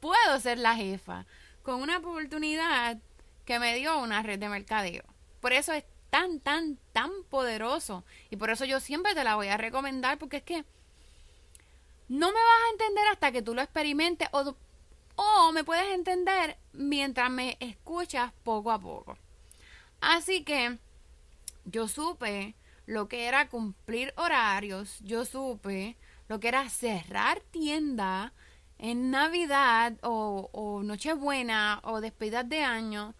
puedo 0.00 0.40
ser 0.40 0.58
la 0.58 0.74
jefa 0.74 1.26
con 1.62 1.82
una 1.82 1.98
oportunidad 1.98 2.98
que 3.44 3.58
me 3.58 3.74
dio 3.74 3.98
una 3.98 4.22
red 4.22 4.38
de 4.38 4.48
mercadeo. 4.48 5.04
Por 5.40 5.52
eso 5.52 5.72
es 5.72 5.84
tan, 6.10 6.40
tan, 6.40 6.78
tan 6.92 7.10
poderoso. 7.28 8.04
Y 8.30 8.36
por 8.36 8.50
eso 8.50 8.64
yo 8.64 8.80
siempre 8.80 9.14
te 9.14 9.24
la 9.24 9.36
voy 9.36 9.48
a 9.48 9.56
recomendar 9.56 10.18
porque 10.18 10.38
es 10.38 10.42
que 10.42 10.64
no 12.08 12.28
me 12.28 12.34
vas 12.34 12.62
a 12.66 12.72
entender 12.72 13.06
hasta 13.08 13.32
que 13.32 13.42
tú 13.42 13.54
lo 13.54 13.62
experimentes 13.62 14.28
o, 14.32 14.56
o 15.16 15.52
me 15.52 15.64
puedes 15.64 15.92
entender 15.94 16.58
mientras 16.72 17.30
me 17.30 17.56
escuchas 17.60 18.32
poco 18.42 18.72
a 18.72 18.78
poco. 18.78 19.16
Así 20.00 20.44
que 20.44 20.78
yo 21.64 21.88
supe 21.88 22.54
lo 22.90 23.08
que 23.08 23.26
era 23.26 23.48
cumplir 23.48 24.12
horarios, 24.16 24.98
yo 25.04 25.24
supe 25.24 25.96
lo 26.28 26.40
que 26.40 26.48
era 26.48 26.68
cerrar 26.68 27.40
tienda, 27.52 28.32
en 28.78 29.12
Navidad 29.12 29.92
o, 30.02 30.50
o 30.52 30.82
Nochebuena 30.82 31.80
o 31.84 32.00
despedidas 32.00 32.48
de 32.48 32.64
año, 32.64 33.14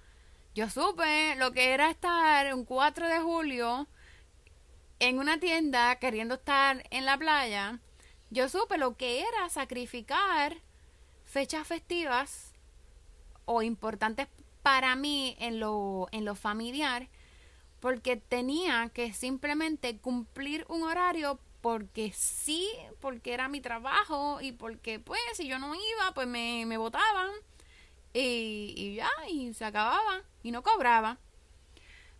yo 0.56 0.68
supe 0.68 1.36
lo 1.36 1.52
que 1.52 1.72
era 1.72 1.88
estar 1.88 2.52
un 2.52 2.64
4 2.64 3.06
de 3.06 3.20
julio 3.20 3.86
en 4.98 5.20
una 5.20 5.38
tienda 5.38 5.96
queriendo 5.96 6.34
estar 6.34 6.82
en 6.90 7.04
la 7.04 7.16
playa. 7.16 7.78
Yo 8.30 8.48
supe 8.48 8.76
lo 8.76 8.96
que 8.96 9.20
era 9.20 9.48
sacrificar 9.50 10.56
fechas 11.24 11.64
festivas 11.64 12.54
o 13.44 13.62
importantes 13.62 14.26
para 14.62 14.96
mí 14.96 15.36
en 15.38 15.60
lo, 15.60 16.08
en 16.10 16.24
lo 16.24 16.34
familiar 16.34 17.08
porque 17.80 18.16
tenía 18.16 18.90
que 18.92 19.12
simplemente 19.12 19.98
cumplir 19.98 20.64
un 20.68 20.82
horario 20.82 21.40
porque 21.60 22.12
sí, 22.14 22.68
porque 23.00 23.34
era 23.34 23.48
mi 23.48 23.60
trabajo 23.60 24.40
y 24.40 24.52
porque 24.52 24.98
pues 24.98 25.20
si 25.34 25.46
yo 25.46 25.58
no 25.58 25.74
iba 25.74 26.14
pues 26.14 26.26
me, 26.26 26.64
me 26.66 26.76
botaban 26.76 27.30
y, 28.12 28.74
y 28.76 28.94
ya, 28.96 29.10
y 29.28 29.52
se 29.54 29.64
acababa 29.64 30.22
y 30.42 30.50
no 30.50 30.62
cobraba. 30.62 31.18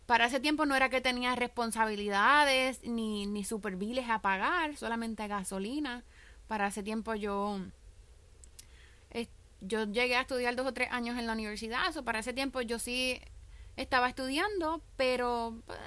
Para 0.07 0.27
ese 0.27 0.41
tiempo 0.41 0.67
no 0.67 0.75
era 0.75 0.89
que 0.89 1.01
tenía 1.01 1.37
responsabilidades 1.37 2.83
ni, 2.85 3.27
ni 3.27 3.45
superviles 3.45 4.09
a 4.11 4.21
pagar, 4.21 4.77
solamente 4.77 5.27
gasolina. 5.29 6.03
Para 6.49 6.67
ese 6.67 6.83
tiempo 6.83 7.15
yo 7.15 7.61
yo 9.61 9.85
llegué 9.85 10.17
a 10.17 10.23
estudiar 10.23 10.57
dos 10.57 10.67
o 10.67 10.73
tres 10.73 10.91
años 10.91 11.19
en 11.19 11.27
la 11.27 11.35
universidad, 11.35 11.97
o 11.97 12.05
para 12.05 12.21
ese 12.21 12.33
tiempo 12.33 12.61
yo 12.63 12.79
sí 12.79 13.21
estaba 13.83 14.09
estudiando, 14.09 14.83
pero 14.97 15.57
pues, 15.67 15.79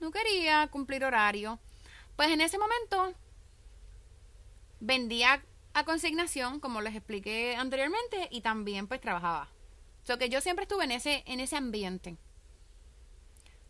no 0.00 0.10
quería 0.10 0.68
cumplir 0.68 1.04
horario. 1.04 1.58
Pues 2.16 2.30
en 2.30 2.40
ese 2.40 2.58
momento 2.58 3.14
vendía 4.80 5.44
a 5.74 5.84
consignación, 5.84 6.60
como 6.60 6.80
les 6.80 6.94
expliqué 6.94 7.56
anteriormente, 7.56 8.28
y 8.30 8.40
también 8.40 8.86
pues 8.86 9.00
trabajaba. 9.00 9.48
O 10.02 10.06
sea 10.06 10.16
que 10.16 10.28
yo 10.28 10.40
siempre 10.40 10.64
estuve 10.64 10.84
en 10.84 10.92
ese, 10.92 11.22
en 11.26 11.40
ese 11.40 11.56
ambiente. 11.56 12.16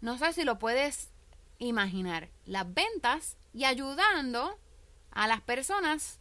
No 0.00 0.16
sé 0.16 0.32
si 0.32 0.44
lo 0.44 0.58
puedes 0.58 1.10
imaginar. 1.58 2.30
Las 2.44 2.72
ventas 2.72 3.36
y 3.52 3.64
ayudando 3.64 4.58
a 5.10 5.26
las 5.26 5.40
personas 5.40 6.20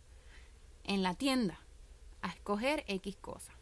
en 0.84 1.04
la 1.04 1.14
tienda 1.14 1.60
a 2.22 2.30
escoger 2.30 2.84
X 2.88 3.16
cosa. 3.18 3.57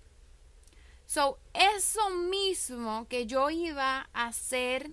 So, 1.05 1.39
eso 1.53 2.09
mismo 2.09 3.07
que 3.07 3.25
yo 3.27 3.49
iba 3.49 4.09
a 4.13 4.27
hacer 4.27 4.91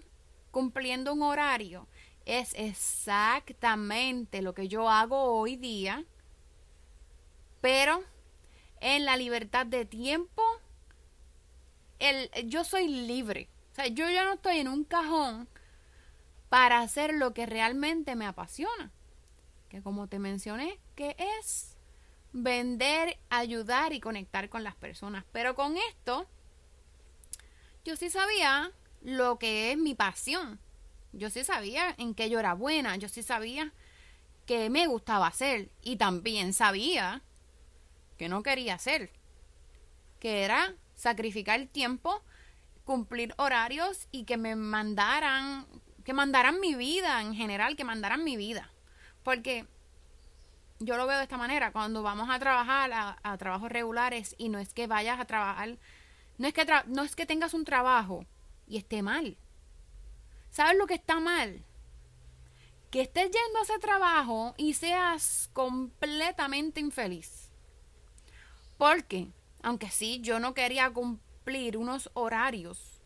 cumpliendo 0.50 1.12
un 1.14 1.22
horario 1.22 1.88
es 2.26 2.54
exactamente 2.54 4.42
lo 4.42 4.54
que 4.54 4.68
yo 4.68 4.88
hago 4.88 5.34
hoy 5.34 5.56
día, 5.56 6.04
pero 7.60 8.04
en 8.80 9.04
la 9.04 9.16
libertad 9.16 9.66
de 9.66 9.84
tiempo, 9.84 10.42
el, 11.98 12.30
yo 12.46 12.64
soy 12.64 12.88
libre. 12.88 13.48
O 13.72 13.74
sea, 13.74 13.86
yo 13.86 14.08
ya 14.10 14.24
no 14.24 14.34
estoy 14.34 14.58
en 14.58 14.68
un 14.68 14.84
cajón 14.84 15.48
para 16.48 16.80
hacer 16.80 17.14
lo 17.14 17.32
que 17.32 17.46
realmente 17.46 18.14
me 18.16 18.26
apasiona. 18.26 18.92
Que 19.68 19.82
como 19.82 20.08
te 20.08 20.18
mencioné, 20.18 20.78
que 20.94 21.16
es 21.40 21.71
vender, 22.32 23.18
ayudar 23.30 23.92
y 23.92 24.00
conectar 24.00 24.48
con 24.48 24.64
las 24.64 24.74
personas. 24.74 25.24
Pero 25.32 25.54
con 25.54 25.76
esto, 25.76 26.26
yo 27.84 27.96
sí 27.96 28.10
sabía 28.10 28.72
lo 29.02 29.38
que 29.38 29.72
es 29.72 29.78
mi 29.78 29.94
pasión. 29.94 30.58
Yo 31.12 31.28
sí 31.30 31.44
sabía 31.44 31.94
en 31.98 32.14
qué 32.14 32.30
yo 32.30 32.38
era 32.38 32.54
buena. 32.54 32.96
Yo 32.96 33.08
sí 33.08 33.22
sabía 33.22 33.72
que 34.46 34.70
me 34.70 34.86
gustaba 34.86 35.26
hacer. 35.26 35.70
Y 35.82 35.96
también 35.96 36.52
sabía 36.52 37.22
que 38.16 38.28
no 38.28 38.42
quería 38.42 38.74
hacer. 38.74 39.12
Que 40.18 40.44
era 40.44 40.74
sacrificar 40.94 41.66
tiempo, 41.66 42.22
cumplir 42.84 43.34
horarios 43.36 44.08
y 44.10 44.24
que 44.24 44.36
me 44.36 44.56
mandaran, 44.56 45.66
que 46.04 46.14
mandaran 46.14 46.60
mi 46.60 46.74
vida 46.74 47.20
en 47.20 47.34
general, 47.34 47.76
que 47.76 47.84
mandaran 47.84 48.24
mi 48.24 48.36
vida. 48.36 48.70
Porque 49.22 49.66
yo 50.84 50.96
lo 50.96 51.06
veo 51.06 51.18
de 51.18 51.24
esta 51.24 51.36
manera, 51.36 51.72
cuando 51.72 52.02
vamos 52.02 52.28
a 52.30 52.38
trabajar 52.38 52.90
a, 53.22 53.38
trabajos 53.38 53.70
regulares 53.70 54.34
y 54.38 54.48
no 54.48 54.58
es 54.58 54.72
que 54.74 54.86
vayas 54.86 55.20
a 55.20 55.24
trabajar, 55.24 55.78
no 56.38 56.46
es 56.48 56.54
que, 56.54 56.66
no 56.86 57.02
es 57.02 57.16
que 57.16 57.26
tengas 57.26 57.54
un 57.54 57.64
trabajo 57.64 58.26
y 58.66 58.76
esté 58.76 59.02
mal. 59.02 59.36
¿Sabes 60.50 60.76
lo 60.76 60.86
que 60.86 60.94
está 60.94 61.20
mal? 61.20 61.64
Que 62.90 63.02
estés 63.02 63.24
yendo 63.24 63.58
a 63.58 63.62
ese 63.62 63.78
trabajo 63.78 64.54
y 64.58 64.74
seas 64.74 65.48
completamente 65.52 66.80
infeliz. 66.80 67.50
Porque, 68.76 69.28
aunque 69.62 69.88
sí, 69.90 70.20
yo 70.20 70.40
no 70.40 70.52
quería 70.52 70.90
cumplir 70.90 71.76
unos 71.76 72.10
horarios, 72.14 73.00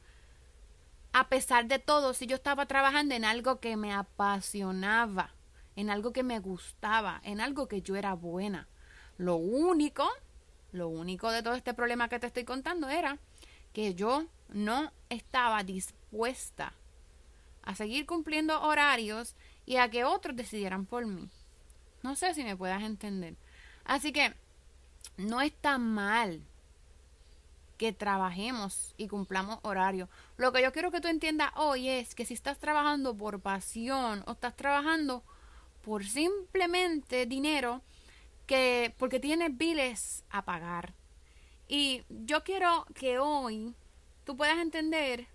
a 1.12 1.28
pesar 1.28 1.66
de 1.66 1.78
todo, 1.78 2.14
si 2.14 2.26
yo 2.26 2.36
estaba 2.36 2.66
trabajando 2.66 3.14
en 3.14 3.24
algo 3.24 3.60
que 3.60 3.76
me 3.76 3.92
apasionaba 3.94 5.35
en 5.76 5.90
algo 5.90 6.12
que 6.12 6.22
me 6.22 6.40
gustaba, 6.40 7.20
en 7.22 7.40
algo 7.40 7.68
que 7.68 7.82
yo 7.82 7.96
era 7.96 8.14
buena. 8.14 8.66
Lo 9.18 9.36
único, 9.36 10.08
lo 10.72 10.88
único 10.88 11.30
de 11.30 11.42
todo 11.42 11.54
este 11.54 11.74
problema 11.74 12.08
que 12.08 12.18
te 12.18 12.26
estoy 12.26 12.44
contando 12.44 12.88
era 12.88 13.18
que 13.72 13.94
yo 13.94 14.26
no 14.48 14.92
estaba 15.10 15.62
dispuesta 15.62 16.72
a 17.62 17.74
seguir 17.74 18.06
cumpliendo 18.06 18.62
horarios 18.62 19.36
y 19.66 19.76
a 19.76 19.90
que 19.90 20.04
otros 20.04 20.34
decidieran 20.34 20.86
por 20.86 21.06
mí. 21.06 21.28
No 22.02 22.16
sé 22.16 22.34
si 22.34 22.42
me 22.42 22.56
puedas 22.56 22.82
entender. 22.82 23.36
Así 23.84 24.12
que 24.12 24.34
no 25.16 25.40
está 25.40 25.76
mal 25.76 26.42
que 27.76 27.92
trabajemos 27.92 28.94
y 28.96 29.08
cumplamos 29.08 29.58
horario. 29.62 30.08
Lo 30.36 30.52
que 30.52 30.62
yo 30.62 30.72
quiero 30.72 30.90
que 30.90 31.00
tú 31.00 31.08
entiendas 31.08 31.50
hoy 31.56 31.88
es 31.88 32.14
que 32.14 32.24
si 32.24 32.34
estás 32.34 32.58
trabajando 32.58 33.16
por 33.16 33.40
pasión 33.40 34.22
o 34.26 34.32
estás 34.32 34.56
trabajando 34.56 35.22
por 35.86 36.04
simplemente 36.04 37.26
dinero 37.26 37.80
que 38.44 38.92
porque 38.98 39.20
tienes 39.20 39.56
biles 39.56 40.24
a 40.30 40.44
pagar. 40.44 40.94
Y 41.68 42.02
yo 42.08 42.42
quiero 42.42 42.86
que 42.92 43.20
hoy 43.20 43.72
tú 44.24 44.36
puedas 44.36 44.58
entender 44.58 45.28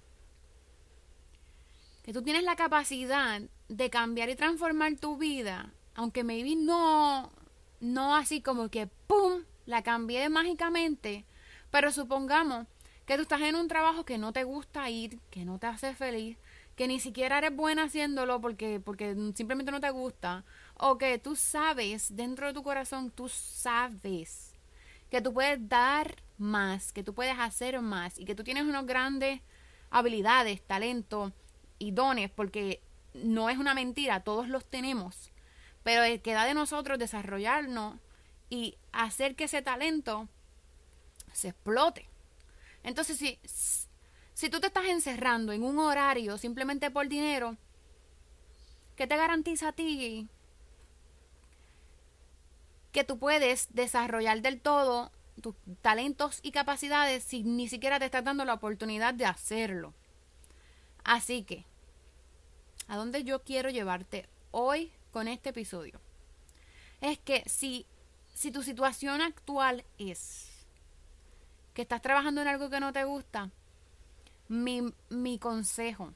que 2.04 2.12
tú 2.12 2.22
tienes 2.22 2.44
la 2.44 2.58
capacidad 2.58 3.42
de 3.70 3.90
cambiar 3.90 4.28
y 4.28 4.36
transformar 4.36 4.98
tu 4.98 5.16
vida, 5.16 5.72
aunque 5.96 6.26
maybe 6.26 6.58
no 6.58 7.32
no 7.80 8.14
así 8.14 8.42
como 8.42 8.68
que 8.68 8.88
pum, 9.08 9.46
la 9.66 9.84
cambié 9.84 10.28
mágicamente, 10.28 11.24
pero 11.72 11.94
supongamos 11.94 12.68
que 13.06 13.16
tú 13.16 13.22
estás 13.22 13.42
en 13.42 13.56
un 13.56 13.70
trabajo 13.70 14.04
que 14.04 14.18
no 14.18 14.34
te 14.34 14.44
gusta 14.44 14.90
ir, 14.90 15.18
que 15.30 15.46
no 15.46 15.60
te 15.60 15.68
hace 15.68 15.96
feliz, 15.96 16.38
que 16.76 16.88
ni 16.88 17.00
siquiera 17.00 17.38
eres 17.38 17.56
buena 17.56 17.84
haciéndolo 17.84 18.42
porque, 18.42 18.80
porque 18.80 19.16
simplemente 19.36 19.72
no 19.72 19.82
te 19.82 19.90
gusta, 19.90 20.46
o 20.76 20.98
que 20.98 21.20
tú 21.20 21.36
sabes, 21.36 22.16
dentro 22.16 22.48
de 22.48 22.54
tu 22.54 22.64
corazón, 22.64 23.12
tú 23.12 23.30
sabes 23.30 24.54
que 25.10 25.22
tú 25.22 25.34
puedes 25.34 25.68
dar 25.68 26.16
más, 26.38 26.94
que 26.94 27.04
tú 27.04 27.14
puedes 27.14 27.38
hacer 27.38 27.80
más 27.82 28.18
y 28.18 28.26
que 28.26 28.34
tú 28.34 28.44
tienes 28.44 28.64
unas 28.64 28.86
grandes 28.86 29.42
habilidades, 29.90 30.66
talento 30.66 31.34
y 31.78 31.92
dones, 31.92 32.32
porque 32.32 32.82
no 33.14 33.50
es 33.50 33.58
una 33.58 33.74
mentira, 33.74 34.24
todos 34.24 34.48
los 34.48 34.66
tenemos, 34.66 35.32
pero 35.84 36.02
queda 36.24 36.46
de 36.46 36.54
nosotros 36.54 36.98
desarrollarnos 36.98 38.00
y 38.50 38.78
hacer 38.94 39.36
que 39.36 39.46
ese 39.46 39.62
talento 39.62 40.30
se 41.34 41.50
explote. 41.50 42.08
Entonces, 42.84 43.18
si 43.18 43.40
si 44.42 44.50
tú 44.50 44.60
te 44.60 44.66
estás 44.66 44.86
encerrando 44.86 45.52
en 45.52 45.62
un 45.62 45.78
horario 45.78 46.36
simplemente 46.40 46.90
por 46.90 47.08
dinero, 47.08 47.58
¿qué 48.96 49.06
te 49.06 49.16
garantiza 49.16 49.68
a 49.68 49.72
ti 49.72 50.28
que 52.92 53.04
tú 53.04 53.20
puedes 53.20 53.68
desarrollar 53.76 54.42
del 54.42 54.60
todo 54.60 55.12
tus 55.44 55.54
talentos 55.84 56.40
y 56.42 56.50
capacidades 56.50 57.24
si 57.24 57.44
ni 57.44 57.68
siquiera 57.68 58.00
te 58.00 58.06
estás 58.06 58.24
dando 58.24 58.44
la 58.44 58.56
oportunidad 58.56 59.14
de 59.14 59.28
hacerlo? 59.28 59.94
Así 61.04 61.44
que, 61.44 61.64
¿a 62.88 62.98
dónde 62.98 63.24
yo 63.24 63.44
quiero 63.44 63.70
llevarte 63.70 64.28
hoy 64.50 64.92
con 65.12 65.28
este 65.28 65.50
episodio? 65.50 66.02
Es 67.00 67.20
que 67.20 67.44
si, 67.46 67.86
si 68.34 68.50
tu 68.50 68.64
situación 68.64 69.22
actual 69.22 69.86
es 70.00 70.48
que 71.76 71.84
estás 71.84 72.02
trabajando 72.02 72.42
en 72.42 72.48
algo 72.48 72.72
que 72.72 72.80
no 72.80 72.92
te 72.92 73.04
gusta, 73.04 73.52
mi, 74.52 74.94
mi 75.10 75.40
consejo. 75.40 76.14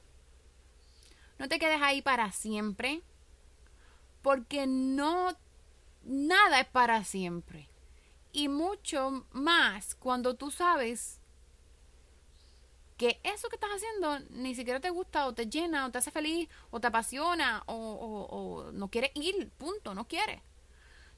No 1.40 1.48
te 1.48 1.58
quedes 1.58 1.82
ahí 1.82 2.02
para 2.02 2.32
siempre, 2.32 3.02
porque 4.22 4.68
no, 4.68 5.36
nada 6.04 6.60
es 6.60 6.68
para 6.68 7.04
siempre. 7.04 7.70
Y 8.34 8.50
mucho 8.50 9.26
más 9.32 9.96
cuando 9.96 10.36
tú 10.36 10.52
sabes 10.52 11.22
que 12.98 13.20
eso 13.24 13.50
que 13.50 13.56
estás 13.56 13.72
haciendo 13.72 14.20
ni 14.32 14.56
siquiera 14.56 14.80
te 14.80 14.90
gusta 14.90 15.28
o 15.28 15.34
te 15.34 15.48
llena 15.48 15.86
o 15.86 15.92
te 15.92 15.98
hace 15.98 16.12
feliz 16.12 16.50
o 16.72 16.80
te 16.80 16.88
apasiona 16.88 17.64
o, 17.66 17.76
o, 17.76 18.72
no 18.72 18.90
quieres 18.90 19.12
ir, 19.16 19.50
punto, 19.58 19.94
no 19.94 20.08
quieres. 20.08 20.42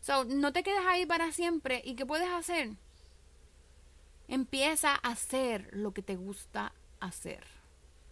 So, 0.01 0.25
no 0.25 0.53
te 0.53 0.61
quedes 0.61 0.85
ahí 0.85 1.07
para 1.07 1.31
siempre. 1.31 1.81
¿Y 1.83 1.95
qué 1.95 2.05
puedes 2.05 2.29
hacer? 2.29 2.75
Empieza 4.27 4.91
a 4.91 5.11
hacer 5.11 5.69
lo 5.71 5.93
que 5.93 6.03
te 6.03 6.15
gusta 6.15 6.73
hacer. 6.99 7.43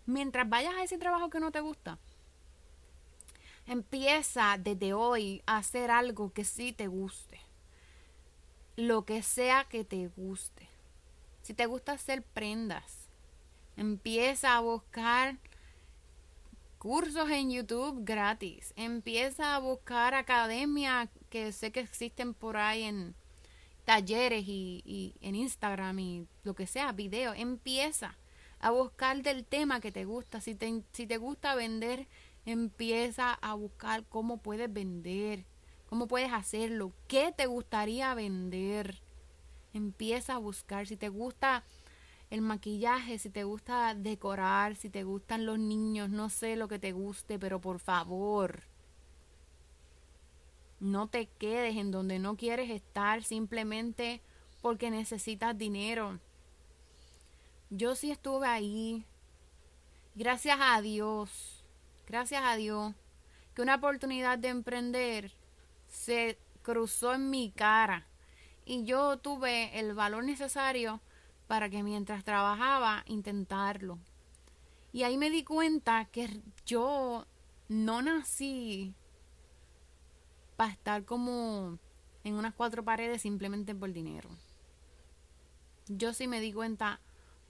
Mientras 0.06 0.48
vayas 0.48 0.76
a 0.76 0.84
ese 0.84 0.98
trabajo 0.98 1.30
que 1.30 1.40
no 1.40 1.52
te 1.52 1.62
gusta, 1.62 1.98
empieza 3.66 4.58
desde 4.60 4.94
hoy 4.94 5.42
a 5.46 5.58
hacer 5.58 5.92
algo 5.92 6.32
que 6.32 6.44
sí 6.44 6.74
te 6.74 6.88
guste. 6.88 7.40
Lo 8.76 9.06
que 9.06 9.24
sea 9.24 9.66
que 9.66 9.84
te 9.84 10.08
guste. 10.10 10.70
Si 11.42 11.54
te 11.54 11.66
gusta 11.66 11.94
hacer 11.94 12.24
prendas, 12.24 13.08
empieza 13.78 14.56
a 14.56 14.60
buscar 14.60 15.38
cursos 16.78 17.30
en 17.30 17.52
YouTube 17.52 18.04
gratis. 18.04 18.74
Empieza 18.76 19.56
a 19.56 19.60
buscar 19.60 20.14
academias 20.14 21.10
que 21.30 21.52
sé 21.52 21.72
que 21.72 21.80
existen 21.80 22.34
por 22.34 22.58
ahí 22.58 22.84
en 22.84 23.16
talleres 23.86 24.44
y, 24.48 24.84
y 24.86 25.16
en 25.22 25.36
Instagram 25.36 25.98
y 26.00 26.28
lo 26.44 26.54
que 26.54 26.68
sea, 26.68 26.92
video. 26.92 27.34
Empieza 27.34 28.16
a 28.66 28.72
buscar 28.72 29.22
del 29.22 29.46
tema 29.46 29.80
que 29.80 29.92
te 29.92 30.06
gusta. 30.06 30.42
Si 30.42 30.56
te, 30.56 30.82
si 30.92 31.06
te 31.06 31.18
gusta 31.18 31.54
vender, 31.54 32.08
empieza 32.48 33.32
a 33.34 33.54
buscar 33.54 34.06
cómo 34.10 34.38
puedes 34.38 34.74
vender, 34.74 35.46
¿Cómo 35.86 36.08
puedes 36.08 36.34
hacerlo? 36.34 36.92
¿Qué 37.08 37.32
te 37.32 37.46
gustaría 37.46 38.12
vender? 38.16 39.02
Empieza 39.72 40.34
a 40.34 40.40
buscar. 40.40 40.88
Si 40.88 40.98
te 40.98 41.10
gusta 41.10 41.64
el 42.32 42.42
maquillaje, 42.42 43.20
si 43.20 43.30
te 43.30 43.44
gusta 43.44 43.94
decorar, 43.94 44.76
si 44.76 44.90
te 44.90 45.04
gustan 45.04 45.46
los 45.46 45.60
niños, 45.60 46.10
no 46.10 46.30
sé 46.30 46.56
lo 46.56 46.68
que 46.68 46.80
te 46.80 46.92
guste, 46.92 47.38
pero 47.38 47.62
por 47.62 47.78
favor, 47.78 48.64
no 50.80 51.08
te 51.08 51.28
quedes 51.28 51.78
en 51.78 51.92
donde 51.92 52.18
no 52.18 52.36
quieres 52.36 52.72
estar 52.72 53.24
simplemente 53.24 54.22
porque 54.64 54.90
necesitas 54.90 55.56
dinero. 55.56 56.20
Yo 57.70 57.96
sí 57.96 58.12
estuve 58.12 58.48
ahí. 58.48 59.06
Gracias 60.14 60.58
a 60.62 60.82
Dios, 60.82 61.66
gracias 62.08 62.44
a 62.44 62.56
Dios, 62.56 62.94
que 63.54 63.62
una 63.62 63.76
oportunidad 63.76 64.38
de 64.38 64.48
emprender 64.48 65.34
se 65.88 66.38
cruzó 66.62 67.14
en 67.14 67.30
mi 67.30 67.52
cara 67.52 68.08
y 68.66 68.86
yo 68.86 69.18
tuve 69.18 69.78
el 69.78 69.94
valor 69.94 70.24
necesario 70.24 71.02
para 71.48 71.70
que 71.70 71.84
mientras 71.84 72.24
trabajaba 72.24 73.04
intentarlo. 73.08 74.00
Y 74.94 75.04
ahí 75.04 75.18
me 75.18 75.30
di 75.30 75.44
cuenta 75.44 76.06
que 76.06 76.42
yo 76.66 77.26
no 77.68 78.02
nací 78.02 78.96
para 80.56 80.72
estar 80.72 81.04
como 81.04 81.78
en 82.24 82.36
unas 82.36 82.54
cuatro 82.54 82.86
paredes 82.86 83.22
simplemente 83.22 83.76
por 83.76 83.92
dinero. 83.92 84.30
Yo 85.88 86.14
sí 86.14 86.28
me 86.28 86.40
di 86.40 86.54
cuenta 86.54 87.02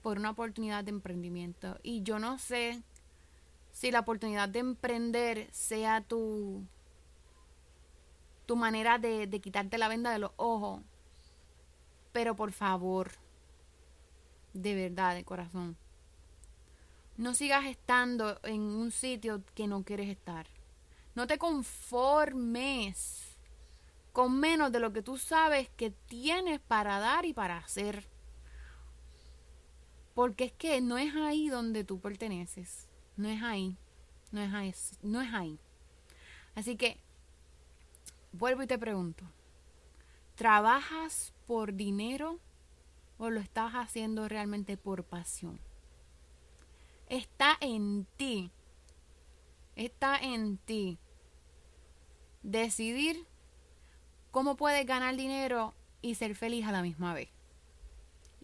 por 0.06 0.20
una 0.20 0.30
oportunidad 0.30 0.84
de 0.84 0.90
emprendimiento. 0.90 1.80
Y 1.82 2.04
yo 2.04 2.20
no 2.20 2.38
sé 2.38 2.80
si 3.72 3.90
la 3.90 3.98
oportunidad 3.98 4.48
de 4.48 4.60
emprender 4.60 5.48
sea 5.50 6.00
tu, 6.00 6.64
tu 8.46 8.54
manera 8.54 8.98
de, 8.98 9.26
de 9.26 9.40
quitarte 9.40 9.78
la 9.78 9.88
venda 9.88 10.12
de 10.12 10.20
los 10.20 10.30
ojos. 10.36 10.80
Pero 12.12 12.36
por 12.36 12.52
favor, 12.52 13.10
de 14.52 14.76
verdad, 14.76 15.16
de 15.16 15.24
corazón. 15.24 15.76
No 17.16 17.34
sigas 17.34 17.64
estando 17.64 18.38
en 18.44 18.60
un 18.60 18.92
sitio 18.92 19.42
que 19.56 19.66
no 19.66 19.82
quieres 19.82 20.08
estar. 20.08 20.46
No 21.16 21.26
te 21.26 21.36
conformes 21.36 23.36
con 24.12 24.38
menos 24.38 24.70
de 24.70 24.78
lo 24.78 24.92
que 24.92 25.02
tú 25.02 25.18
sabes 25.18 25.68
que 25.70 25.90
tienes 25.90 26.60
para 26.60 27.00
dar 27.00 27.24
y 27.24 27.32
para 27.32 27.56
hacer. 27.56 28.06
Porque 30.16 30.44
es 30.44 30.52
que 30.52 30.80
no 30.80 30.96
es 30.96 31.14
ahí 31.14 31.50
donde 31.50 31.84
tú 31.84 32.00
perteneces. 32.00 32.88
No 33.16 33.28
es 33.28 33.42
ahí. 33.42 33.76
No 34.32 34.40
es 34.40 34.52
ahí. 34.52 34.74
No 35.02 35.20
es 35.20 35.32
ahí. 35.32 35.60
Así 36.54 36.76
que, 36.76 36.98
vuelvo 38.32 38.62
y 38.62 38.66
te 38.66 38.78
pregunto. 38.78 39.30
¿Trabajas 40.34 41.34
por 41.46 41.74
dinero 41.74 42.40
o 43.18 43.30
lo 43.30 43.40
estás 43.40 43.72
haciendo 43.72 44.28
realmente 44.28 44.76
por 44.76 45.04
pasión. 45.04 45.60
Está 47.08 47.56
en 47.60 48.06
ti. 48.16 48.50
Está 49.74 50.18
en 50.18 50.58
ti. 50.58 50.98
Decidir 52.42 53.26
cómo 54.30 54.56
puedes 54.56 54.86
ganar 54.86 55.16
dinero 55.16 55.74
y 56.02 56.14
ser 56.14 56.34
feliz 56.34 56.66
a 56.66 56.72
la 56.72 56.82
misma 56.82 57.14
vez. 57.14 57.28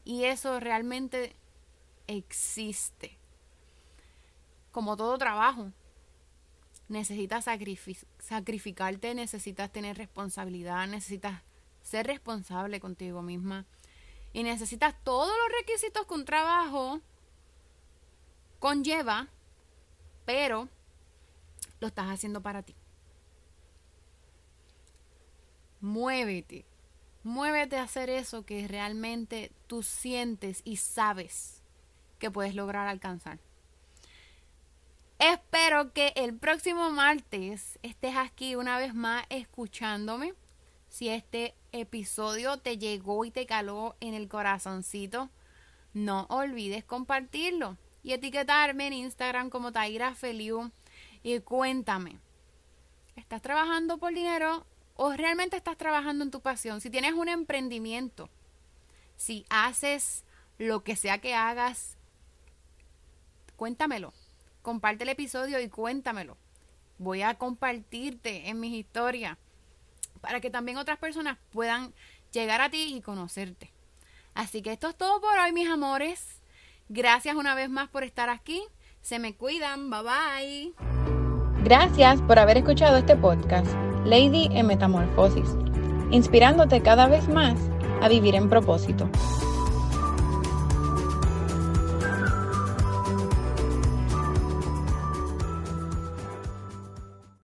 Y 0.05 0.25
eso 0.25 0.59
realmente 0.59 1.37
existe. 2.07 3.19
Como 4.71 4.97
todo 4.97 5.19
trabajo, 5.19 5.73
necesitas 6.89 7.47
sacrificarte, 8.19 9.15
necesitas 9.15 9.73
tener 9.73 9.97
responsabilidad, 9.97 10.87
necesitas 10.87 11.43
ser 11.83 12.07
responsable 12.07 12.81
contigo 12.81 13.23
misma 13.23 13.67
y 14.33 14.43
necesitas 14.43 14.95
todos 15.05 15.29
los 15.29 15.59
requisitos 15.61 16.07
que 16.07 16.15
un 16.15 16.25
trabajo 16.25 17.01
conlleva, 18.59 19.29
pero 20.25 20.69
lo 21.81 21.88
estás 21.88 22.07
haciendo 22.07 22.43
para 22.43 22.62
ti. 22.62 22.75
Muévete. 25.81 26.65
Muévete 27.25 27.77
a 27.77 27.85
hacer 27.85 28.11
eso 28.11 28.45
que 28.45 28.67
realmente 28.69 29.53
tú 29.67 29.83
sientes 29.83 30.61
y 30.65 30.77
sabes 30.77 31.62
que 32.23 32.31
puedes 32.31 32.55
lograr 32.55 32.87
alcanzar. 32.87 33.41
Espero 35.19 35.93
que 35.93 36.13
el 36.15 36.39
próximo 36.39 36.89
martes 36.91 37.81
estés 37.83 38.17
aquí 38.17 38.55
una 38.55 38.79
vez 38.79 38.95
más 38.95 39.27
escuchándome. 39.29 40.33
Si 40.89 41.09
este 41.09 41.57
episodio 41.73 42.59
te 42.59 42.79
llegó 42.79 43.25
y 43.25 43.33
te 43.33 43.45
caló 43.45 43.97
en 43.99 44.15
el 44.15 44.29
corazoncito, 44.29 45.31
no 45.95 46.27
olvides 46.31 46.85
compartirlo 46.85 47.77
y 48.05 48.13
etiquetarme 48.13 48.87
en 48.87 48.93
Instagram 48.93 49.51
como 49.51 49.73
Taira 49.73 50.15
Feliu 50.15 50.71
y 51.25 51.41
cuéntame, 51.41 52.21
¿estás 53.17 53.43
trabajando 53.43 53.99
por 53.99 54.15
dinero 54.15 54.65
o 54.95 55.13
realmente 55.15 55.57
estás 55.57 55.77
trabajando 55.77 56.23
en 56.23 56.31
tu 56.31 56.41
pasión? 56.41 56.81
Si 56.81 56.89
tienes 56.89 57.15
un 57.15 57.29
emprendimiento, 57.29 58.31
si 59.17 59.45
haces 59.51 60.25
lo 60.59 60.85
que 60.85 60.95
sea 60.95 61.19
que 61.19 61.35
hagas, 61.35 61.97
cuéntamelo. 63.62 64.12
Comparte 64.61 65.05
el 65.05 65.11
episodio 65.11 65.61
y 65.61 65.68
cuéntamelo. 65.68 66.37
Voy 66.98 67.22
a 67.22 67.35
compartirte 67.35 68.48
en 68.48 68.59
mis 68.59 68.72
historias 68.72 69.38
para 70.20 70.40
que 70.40 70.51
también 70.51 70.79
otras 70.79 70.98
personas 70.98 71.38
puedan 71.53 71.94
llegar 72.33 72.61
a 72.61 72.70
ti 72.70 72.96
y 72.96 73.01
conocerte. 73.03 73.70
Así 74.35 74.62
que 74.62 74.72
esto 74.72 74.88
es 74.88 74.96
todo 74.96 75.20
por 75.20 75.38
hoy, 75.38 75.53
mis 75.53 75.68
amores. 75.68 76.40
Gracias 76.88 77.37
una 77.37 77.55
vez 77.55 77.70
más 77.70 77.88
por 77.88 78.03
estar 78.03 78.31
aquí. 78.31 78.64
Se 79.01 79.20
me 79.20 79.37
cuidan. 79.37 79.90
Bye 79.90 80.03
bye. 80.03 80.75
Gracias 81.62 82.20
por 82.22 82.40
haber 82.40 82.57
escuchado 82.57 82.96
este 82.96 83.14
podcast, 83.14 83.72
Lady 84.05 84.48
en 84.51 84.66
Metamorfosis, 84.66 85.51
inspirándote 86.11 86.83
cada 86.83 87.07
vez 87.07 87.29
más 87.29 87.55
a 88.01 88.09
vivir 88.09 88.35
en 88.35 88.48
propósito. 88.48 89.09